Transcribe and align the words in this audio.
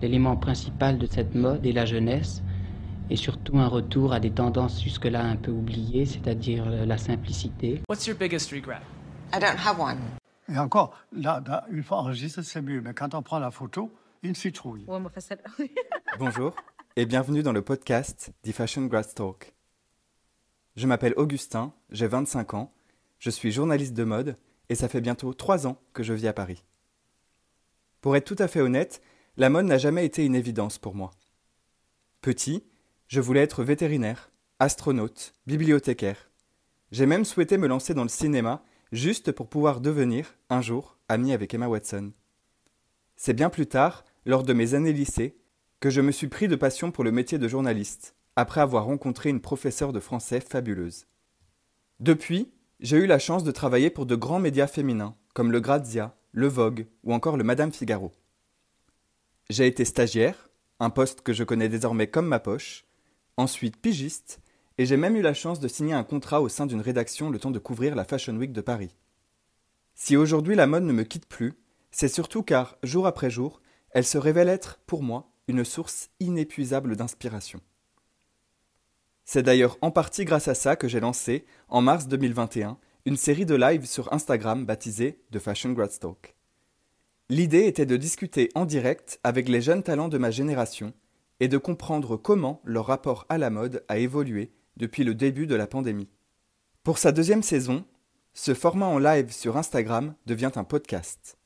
l'élément 0.00 0.36
principal 0.36 0.98
de 0.98 1.06
cette 1.06 1.34
mode 1.34 1.64
est 1.66 1.72
la 1.72 1.86
jeunesse, 1.86 2.42
et 3.10 3.16
surtout 3.16 3.58
un 3.58 3.68
retour 3.68 4.12
à 4.12 4.20
des 4.20 4.30
tendances 4.30 4.82
jusque-là 4.82 5.24
un 5.24 5.36
peu 5.36 5.50
oubliées, 5.50 6.06
c'est-à-dire 6.06 6.68
la 6.68 6.98
simplicité. 6.98 7.80
What's 7.88 8.06
your 8.06 8.16
biggest 8.16 8.50
regret? 8.50 8.82
I 9.34 9.40
don't 9.40 9.58
have 9.58 9.80
one. 9.80 9.98
Et 10.50 10.58
encore, 10.58 10.94
là, 11.12 11.42
là, 11.46 11.66
une 11.70 11.82
fois 11.82 11.98
enregistré, 11.98 12.42
c'est 12.42 12.62
mieux. 12.62 12.80
Mais 12.80 12.94
quand 12.94 13.14
on 13.14 13.22
prend 13.22 13.38
la 13.38 13.50
photo, 13.50 13.90
une 14.22 14.34
citrouille. 14.34 14.86
Bonjour 16.18 16.54
et 16.96 17.06
bienvenue 17.06 17.42
dans 17.42 17.52
le 17.52 17.62
podcast 17.62 18.32
The 18.42 18.52
Fashion 18.52 18.86
Grass 18.86 19.14
Talk. 19.14 19.54
Je 20.76 20.86
m'appelle 20.86 21.14
Augustin, 21.16 21.72
j'ai 21.90 22.06
25 22.06 22.54
ans, 22.54 22.72
je 23.18 23.30
suis 23.30 23.52
journaliste 23.52 23.94
de 23.94 24.04
mode 24.04 24.36
et 24.68 24.74
ça 24.74 24.88
fait 24.88 25.00
bientôt 25.00 25.32
3 25.32 25.66
ans 25.66 25.80
que 25.92 26.02
je 26.02 26.12
vis 26.12 26.26
à 26.26 26.32
Paris. 26.32 26.64
Pour 28.00 28.16
être 28.16 28.24
tout 28.24 28.42
à 28.42 28.48
fait 28.48 28.60
honnête, 28.60 29.02
la 29.38 29.50
mode 29.50 29.66
n'a 29.66 29.78
jamais 29.78 30.04
été 30.04 30.26
une 30.26 30.34
évidence 30.34 30.78
pour 30.78 30.96
moi. 30.96 31.12
Petit, 32.22 32.64
je 33.06 33.20
voulais 33.20 33.40
être 33.40 33.62
vétérinaire, 33.62 34.32
astronaute, 34.58 35.32
bibliothécaire. 35.46 36.28
J'ai 36.90 37.06
même 37.06 37.24
souhaité 37.24 37.56
me 37.56 37.68
lancer 37.68 37.94
dans 37.94 38.02
le 38.02 38.08
cinéma 38.08 38.64
juste 38.90 39.30
pour 39.30 39.48
pouvoir 39.48 39.80
devenir, 39.80 40.34
un 40.50 40.60
jour, 40.60 40.98
ami 41.08 41.32
avec 41.32 41.54
Emma 41.54 41.68
Watson. 41.68 42.10
C'est 43.16 43.32
bien 43.32 43.48
plus 43.48 43.68
tard, 43.68 44.04
lors 44.26 44.42
de 44.42 44.52
mes 44.52 44.74
années 44.74 44.92
lycée, 44.92 45.38
que 45.78 45.88
je 45.88 46.00
me 46.00 46.10
suis 46.10 46.26
pris 46.26 46.48
de 46.48 46.56
passion 46.56 46.90
pour 46.90 47.04
le 47.04 47.12
métier 47.12 47.38
de 47.38 47.46
journaliste, 47.46 48.16
après 48.34 48.60
avoir 48.60 48.86
rencontré 48.86 49.30
une 49.30 49.40
professeure 49.40 49.92
de 49.92 50.00
français 50.00 50.40
fabuleuse. 50.40 51.06
Depuis, 52.00 52.50
j'ai 52.80 52.96
eu 52.96 53.06
la 53.06 53.20
chance 53.20 53.44
de 53.44 53.52
travailler 53.52 53.90
pour 53.90 54.04
de 54.04 54.16
grands 54.16 54.40
médias 54.40 54.66
féminins, 54.66 55.14
comme 55.32 55.52
le 55.52 55.60
Grazia, 55.60 56.16
le 56.32 56.48
Vogue 56.48 56.86
ou 57.04 57.14
encore 57.14 57.36
le 57.36 57.44
Madame 57.44 57.72
Figaro. 57.72 58.12
J'ai 59.50 59.66
été 59.66 59.86
stagiaire, 59.86 60.50
un 60.78 60.90
poste 60.90 61.22
que 61.22 61.32
je 61.32 61.42
connais 61.42 61.70
désormais 61.70 62.06
comme 62.06 62.26
ma 62.26 62.38
poche, 62.38 62.84
ensuite 63.38 63.80
pigiste, 63.80 64.40
et 64.76 64.84
j'ai 64.84 64.98
même 64.98 65.16
eu 65.16 65.22
la 65.22 65.32
chance 65.32 65.58
de 65.58 65.68
signer 65.68 65.94
un 65.94 66.04
contrat 66.04 66.42
au 66.42 66.50
sein 66.50 66.66
d'une 66.66 66.82
rédaction 66.82 67.30
le 67.30 67.38
temps 67.38 67.50
de 67.50 67.58
couvrir 67.58 67.94
la 67.94 68.04
Fashion 68.04 68.36
Week 68.36 68.52
de 68.52 68.60
Paris. 68.60 68.94
Si 69.94 70.18
aujourd'hui 70.18 70.54
la 70.54 70.66
mode 70.66 70.82
ne 70.82 70.92
me 70.92 71.02
quitte 71.02 71.24
plus, 71.24 71.54
c'est 71.90 72.08
surtout 72.08 72.42
car, 72.42 72.76
jour 72.82 73.06
après 73.06 73.30
jour, 73.30 73.62
elle 73.92 74.04
se 74.04 74.18
révèle 74.18 74.50
être, 74.50 74.80
pour 74.86 75.02
moi, 75.02 75.32
une 75.48 75.64
source 75.64 76.10
inépuisable 76.20 76.94
d'inspiration. 76.94 77.62
C'est 79.24 79.42
d'ailleurs 79.42 79.78
en 79.80 79.90
partie 79.90 80.26
grâce 80.26 80.48
à 80.48 80.54
ça 80.54 80.76
que 80.76 80.88
j'ai 80.88 81.00
lancé, 81.00 81.46
en 81.68 81.80
mars 81.80 82.06
2021, 82.06 82.76
une 83.06 83.16
série 83.16 83.46
de 83.46 83.54
lives 83.54 83.86
sur 83.86 84.12
Instagram 84.12 84.66
baptisée 84.66 85.22
The 85.32 85.38
Fashion 85.38 85.72
Grad 85.72 85.98
Talk. 85.98 86.37
L'idée 87.30 87.66
était 87.66 87.84
de 87.84 87.98
discuter 87.98 88.48
en 88.54 88.64
direct 88.64 89.20
avec 89.22 89.50
les 89.50 89.60
jeunes 89.60 89.82
talents 89.82 90.08
de 90.08 90.16
ma 90.16 90.30
génération 90.30 90.94
et 91.40 91.48
de 91.48 91.58
comprendre 91.58 92.16
comment 92.16 92.62
leur 92.64 92.86
rapport 92.86 93.26
à 93.28 93.36
la 93.36 93.50
mode 93.50 93.84
a 93.88 93.98
évolué 93.98 94.50
depuis 94.78 95.04
le 95.04 95.14
début 95.14 95.46
de 95.46 95.54
la 95.54 95.66
pandémie. 95.66 96.08
Pour 96.84 96.96
sa 96.96 97.12
deuxième 97.12 97.42
saison, 97.42 97.84
ce 98.32 98.54
format 98.54 98.86
en 98.86 98.98
live 98.98 99.30
sur 99.30 99.58
Instagram 99.58 100.14
devient 100.24 100.52
un 100.54 100.64
podcast. 100.64 101.36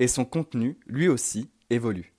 Et 0.00 0.08
son 0.08 0.26
contenu, 0.26 0.78
lui 0.86 1.08
aussi, 1.08 1.50
évolue. 1.70 2.14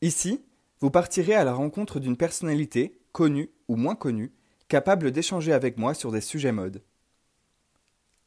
Ici, 0.00 0.42
vous 0.80 0.90
partirez 0.90 1.34
à 1.34 1.44
la 1.44 1.52
rencontre 1.52 2.00
d'une 2.00 2.16
personnalité, 2.16 2.98
connue 3.12 3.50
ou 3.68 3.76
moins 3.76 3.94
connue, 3.94 4.32
capable 4.68 5.10
d'échanger 5.10 5.52
avec 5.52 5.76
moi 5.76 5.92
sur 5.92 6.12
des 6.12 6.22
sujets 6.22 6.52
mode. 6.52 6.82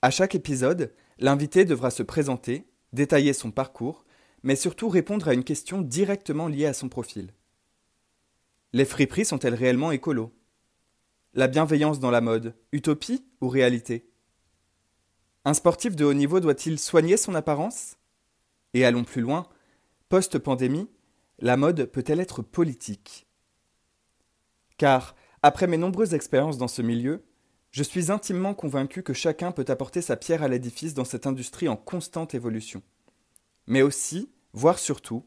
À 0.04 0.12
chaque 0.12 0.36
épisode, 0.36 0.94
l'invité 1.18 1.66
devra 1.66 1.90
se 1.90 2.04
présenter, 2.04 2.69
détailler 2.94 3.34
son 3.34 3.52
parcours, 3.52 4.06
mais 4.44 4.56
surtout 4.56 4.90
répondre 4.90 5.28
à 5.28 5.34
une 5.34 5.44
question 5.44 5.82
directement 5.82 6.48
liée 6.48 6.66
à 6.66 6.74
son 6.74 6.90
profil. 6.90 7.34
Les 8.74 8.86
friperies 8.86 9.26
sont-elles 9.26 9.56
réellement 9.56 9.92
écolo? 9.92 10.34
La 11.34 11.48
bienveillance 11.48 12.00
dans 12.00 12.12
la 12.12 12.22
mode, 12.22 12.56
utopie 12.72 13.26
ou 13.42 13.50
réalité? 13.50 14.10
Un 15.46 15.54
sportif 15.54 15.96
de 15.96 16.06
haut 16.06 16.14
niveau 16.14 16.40
doit-il 16.40 16.80
soigner 16.80 17.18
son 17.18 17.36
apparence? 17.36 17.98
Et 18.74 18.86
allons 18.86 19.04
plus 19.04 19.22
loin, 19.22 19.48
post-pandémie, 20.10 20.90
la 21.40 21.58
mode 21.58 21.86
peut-elle 21.86 22.20
être 22.20 22.42
politique? 22.42 23.28
Car, 24.78 25.16
après 25.42 25.68
mes 25.68 25.78
nombreuses 25.78 26.14
expériences 26.14 26.58
dans 26.58 26.68
ce 26.68 26.82
milieu, 26.82 27.24
je 27.72 27.84
suis 27.84 28.12
intimement 28.12 28.54
convaincu 28.54 29.04
que 29.04 29.14
chacun 29.14 29.52
peut 29.52 29.66
apporter 29.68 30.02
sa 30.02 30.16
pierre 30.16 30.44
à 30.44 30.48
l'édifice 30.48 30.94
dans 30.94 31.06
cette 31.06 31.28
industrie 31.28 31.68
en 31.68 31.76
constante 31.76 32.34
évolution 32.34 32.82
mais 33.70 33.84
aussi, 33.84 34.30
voire 34.52 34.80
surtout, 34.80 35.24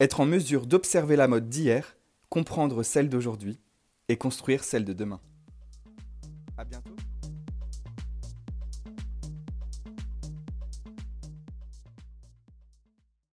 être 0.00 0.20
en 0.20 0.26
mesure 0.26 0.66
d'observer 0.66 1.16
la 1.16 1.28
mode 1.28 1.48
d'hier, 1.48 1.96
comprendre 2.28 2.82
celle 2.82 3.08
d'aujourd'hui 3.08 3.60
et 4.08 4.18
construire 4.18 4.64
celle 4.64 4.84
de 4.84 4.92
demain. 4.92 5.20
À 6.58 6.64
bientôt. 6.64 6.93